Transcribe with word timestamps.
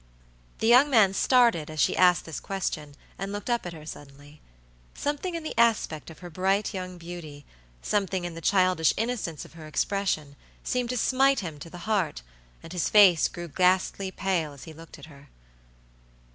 The 0.57 0.67
young 0.67 0.89
man 0.89 1.13
started 1.13 1.69
as 1.69 1.79
she 1.79 1.95
asked 1.95 2.25
this 2.25 2.39
question 2.39 2.95
and 3.19 3.31
looked 3.31 3.51
up 3.51 3.67
at 3.67 3.73
her 3.73 3.85
suddenly. 3.85 4.41
Something 4.95 5.35
in 5.35 5.43
the 5.43 5.53
aspect 5.59 6.09
of 6.09 6.17
her 6.25 6.29
bright 6.31 6.73
young 6.73 6.97
beauty, 6.97 7.45
something 7.83 8.25
in 8.25 8.33
the 8.33 8.41
childish 8.41 8.95
innocence 8.97 9.45
of 9.45 9.53
her 9.53 9.67
expression, 9.67 10.35
seemed 10.63 10.89
to 10.89 10.97
smite 10.97 11.41
him 11.41 11.59
to 11.59 11.69
the 11.69 11.77
heart, 11.85 12.23
and 12.63 12.73
his 12.73 12.89
face 12.89 13.27
grew 13.27 13.47
ghastly 13.47 14.09
pale 14.09 14.53
as 14.53 14.63
he 14.63 14.73
looked 14.73 14.97
at 14.97 15.05
her. 15.05 15.29